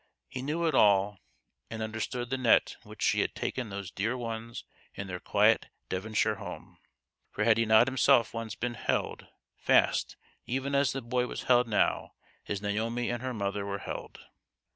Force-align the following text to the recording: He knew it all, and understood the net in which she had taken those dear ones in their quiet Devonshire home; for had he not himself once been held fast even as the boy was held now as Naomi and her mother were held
He 0.27 0.41
knew 0.41 0.65
it 0.65 0.73
all, 0.73 1.19
and 1.69 1.83
understood 1.83 2.31
the 2.31 2.37
net 2.39 2.75
in 2.83 2.89
which 2.89 3.03
she 3.03 3.19
had 3.21 3.35
taken 3.35 3.69
those 3.69 3.91
dear 3.91 4.17
ones 4.17 4.63
in 4.95 5.05
their 5.05 5.19
quiet 5.19 5.67
Devonshire 5.89 6.37
home; 6.37 6.79
for 7.29 7.43
had 7.43 7.59
he 7.59 7.67
not 7.67 7.85
himself 7.87 8.33
once 8.33 8.55
been 8.55 8.73
held 8.73 9.27
fast 9.57 10.17
even 10.47 10.73
as 10.73 10.91
the 10.91 11.03
boy 11.03 11.27
was 11.27 11.43
held 11.43 11.67
now 11.67 12.13
as 12.47 12.63
Naomi 12.63 13.11
and 13.11 13.21
her 13.21 13.31
mother 13.31 13.63
were 13.63 13.77
held 13.77 14.17